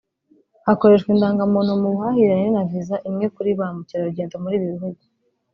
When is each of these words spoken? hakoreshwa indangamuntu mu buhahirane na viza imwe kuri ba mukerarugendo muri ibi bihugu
hakoreshwa 0.65 1.09
indangamuntu 1.11 1.71
mu 1.81 1.87
buhahirane 1.93 2.47
na 2.55 2.63
viza 2.69 2.95
imwe 3.09 3.25
kuri 3.35 3.51
ba 3.59 3.67
mukerarugendo 3.75 4.35
muri 4.43 4.53
ibi 4.57 4.67
bihugu 4.73 5.01